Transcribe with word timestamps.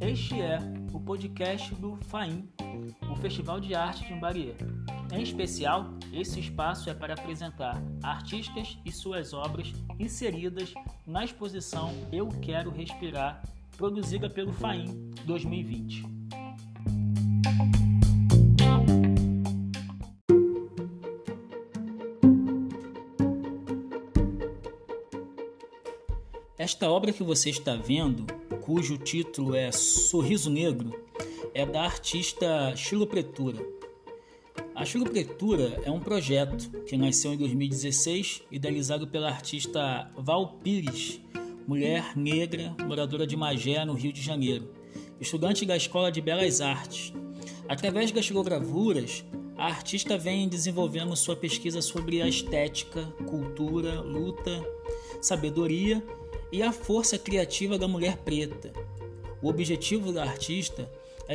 Este 0.00 0.40
é 0.40 0.58
o 0.92 0.98
podcast 1.00 1.74
do 1.76 1.96
FAIM, 2.08 2.48
o 3.10 3.16
Festival 3.16 3.60
de 3.60 3.74
Arte 3.74 4.06
de 4.06 4.12
Imbaria. 4.12 4.54
Em 5.12 5.22
especial, 5.22 5.94
esse 6.12 6.40
espaço 6.40 6.90
é 6.90 6.94
para 6.94 7.14
apresentar 7.14 7.82
artistas 8.02 8.78
e 8.84 8.92
suas 8.92 9.32
obras 9.32 9.72
inseridas 9.98 10.74
na 11.06 11.24
exposição 11.24 11.92
Eu 12.12 12.28
Quero 12.28 12.70
Respirar, 12.70 13.42
produzida 13.76 14.28
pelo 14.28 14.52
FAIM 14.52 15.12
2020. 15.24 16.04
Esta 26.58 26.90
obra 26.90 27.12
que 27.12 27.22
você 27.22 27.50
está 27.50 27.76
vendo, 27.76 28.26
cujo 28.62 28.98
título 28.98 29.54
é 29.54 29.70
Sorriso 29.70 30.50
Negro, 30.50 31.00
é 31.54 31.64
da 31.64 31.84
artista 31.84 32.74
Chilo 32.74 33.06
Pretura. 33.06 33.64
A 34.74 34.84
Chilo 34.84 35.08
Pretura 35.08 35.80
é 35.84 35.90
um 35.92 36.00
projeto 36.00 36.68
que 36.84 36.96
nasceu 36.96 37.32
em 37.32 37.36
2016, 37.36 38.42
idealizado 38.50 39.06
pela 39.06 39.28
artista 39.28 40.10
Val 40.16 40.58
Pires, 40.60 41.20
mulher 41.64 42.16
negra, 42.16 42.74
moradora 42.84 43.24
de 43.24 43.36
Magé, 43.36 43.84
no 43.84 43.92
Rio 43.92 44.12
de 44.12 44.20
Janeiro, 44.20 44.68
estudante 45.20 45.64
da 45.64 45.76
Escola 45.76 46.10
de 46.10 46.20
Belas 46.20 46.60
Artes. 46.60 47.12
Através 47.68 48.10
das 48.10 48.24
xilogravuras, 48.24 49.24
a 49.56 49.66
artista 49.66 50.18
vem 50.18 50.48
desenvolvendo 50.48 51.14
sua 51.14 51.36
pesquisa 51.36 51.80
sobre 51.80 52.20
a 52.20 52.26
estética, 52.26 53.04
cultura, 53.28 54.00
luta, 54.00 54.60
sabedoria 55.20 56.02
e 56.52 56.62
a 56.62 56.72
força 56.72 57.18
criativa 57.18 57.78
da 57.78 57.88
mulher 57.88 58.18
preta. 58.18 58.72
O 59.42 59.48
objetivo 59.48 60.12
da 60.12 60.22
artista 60.24 60.90
é, 61.28 61.34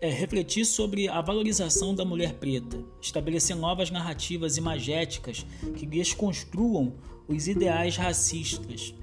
é 0.00 0.10
refletir 0.10 0.64
sobre 0.64 1.08
a 1.08 1.20
valorização 1.20 1.94
da 1.94 2.04
mulher 2.04 2.32
preta, 2.34 2.82
estabelecer 3.00 3.54
novas 3.54 3.90
narrativas 3.90 4.56
imagéticas 4.56 5.44
que 5.76 5.86
desconstruam 5.86 6.94
os 7.28 7.46
ideais 7.46 7.96
racistas. 7.96 8.94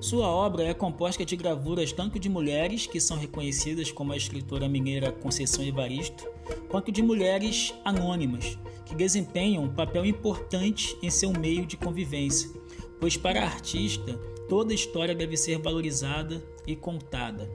Sua 0.00 0.28
obra 0.28 0.62
é 0.62 0.74
composta 0.74 1.24
de 1.24 1.36
gravuras 1.36 1.90
tanto 1.90 2.18
de 2.18 2.28
mulheres, 2.28 2.86
que 2.86 3.00
são 3.00 3.16
reconhecidas 3.16 3.90
como 3.90 4.12
a 4.12 4.16
escritora 4.16 4.68
mineira 4.68 5.10
Conceição 5.10 5.64
Evaristo, 5.64 6.28
quanto 6.68 6.92
de 6.92 7.02
mulheres 7.02 7.74
anônimas, 7.84 8.58
que 8.84 8.94
desempenham 8.94 9.64
um 9.64 9.74
papel 9.74 10.04
importante 10.06 10.96
em 11.02 11.10
seu 11.10 11.32
meio 11.32 11.66
de 11.66 11.76
convivência, 11.76 12.50
pois 13.00 13.16
para 13.16 13.40
a 13.40 13.44
artista 13.44 14.18
Toda 14.48 14.72
história 14.72 15.12
deve 15.12 15.36
ser 15.36 15.58
valorizada 15.58 16.40
e 16.64 16.76
contada. 16.76 17.50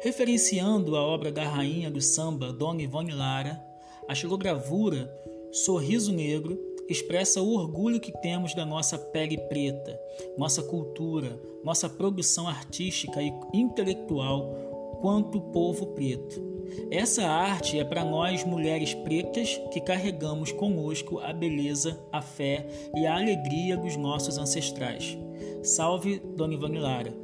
Referenciando 0.00 0.96
a 0.96 1.02
obra 1.02 1.30
da 1.30 1.44
rainha 1.46 1.90
do 1.90 2.00
samba 2.00 2.50
Dona 2.50 2.80
Ivone 2.80 3.12
Lara, 3.12 3.62
a 4.08 4.14
xilogravura 4.14 5.12
Sorriso 5.52 6.10
Negro 6.10 6.58
expressa 6.88 7.42
o 7.42 7.54
orgulho 7.54 8.00
que 8.00 8.12
temos 8.20 8.54
da 8.54 8.64
nossa 8.64 8.98
pele 8.98 9.36
preta, 9.36 10.00
nossa 10.36 10.62
cultura, 10.62 11.38
nossa 11.62 11.88
produção 11.88 12.48
artística 12.48 13.20
e 13.22 13.32
intelectual 13.52 14.98
quanto 15.00 15.40
povo 15.40 15.88
preto. 15.88 16.48
Essa 16.90 17.26
arte 17.26 17.78
é 17.78 17.84
para 17.84 18.04
nós 18.04 18.44
mulheres 18.44 18.94
pretas 18.94 19.60
que 19.72 19.80
carregamos 19.80 20.52
conosco 20.52 21.18
a 21.20 21.32
beleza, 21.32 21.98
a 22.12 22.20
fé 22.20 22.66
e 22.96 23.06
a 23.06 23.16
alegria 23.16 23.76
dos 23.76 23.96
nossos 23.96 24.38
ancestrais. 24.38 25.16
Salve 25.62 26.18
Dona 26.36 26.54
Ivone 26.54 26.78
Lara. 26.78 27.14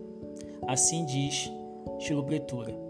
Assim 0.66 1.04
diz 1.04 1.50
Chilo 2.00 2.24
Pretura. 2.24 2.83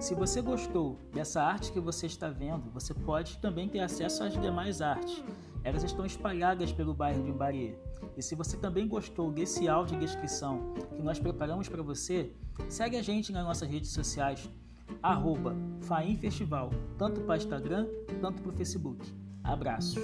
Se 0.00 0.14
você 0.14 0.40
gostou 0.40 0.98
dessa 1.12 1.42
arte 1.42 1.70
que 1.70 1.78
você 1.78 2.06
está 2.06 2.30
vendo, 2.30 2.70
você 2.70 2.94
pode 2.94 3.36
também 3.38 3.68
ter 3.68 3.80
acesso 3.80 4.24
às 4.24 4.32
demais 4.32 4.80
artes. 4.80 5.22
Elas 5.62 5.84
estão 5.84 6.06
espalhadas 6.06 6.72
pelo 6.72 6.94
bairro 6.94 7.22
de 7.22 7.30
Imbarie. 7.30 7.76
E 8.16 8.22
se 8.22 8.34
você 8.34 8.56
também 8.56 8.88
gostou 8.88 9.30
desse 9.30 9.68
áudio 9.68 9.98
de 9.98 10.06
descrição 10.06 10.72
que 10.96 11.02
nós 11.02 11.18
preparamos 11.18 11.68
para 11.68 11.82
você, 11.82 12.32
segue 12.66 12.96
a 12.96 13.02
gente 13.02 13.30
nas 13.30 13.44
nossas 13.44 13.68
redes 13.68 13.90
sociais, 13.90 14.48
arroba 15.02 15.54
Festival, 16.18 16.70
tanto 16.96 17.20
para 17.20 17.36
Instagram 17.36 17.86
quanto 18.20 18.40
para 18.40 18.52
o 18.52 18.54
Facebook. 18.54 19.06
Abraços! 19.44 20.00